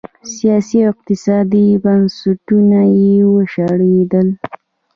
[0.35, 4.27] سیاسي او اقتصادي بنسټونه یې وشړېدل.